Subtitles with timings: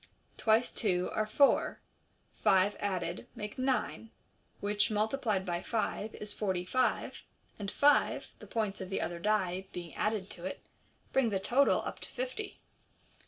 [0.35, 1.79] Twice two are four,
[2.33, 4.09] five added make nine,
[4.59, 7.21] which, multiplied by five, is forty five,
[7.59, 10.65] and five (the points of the other die) being added to it,
[11.13, 12.59] bring the total up to fifty.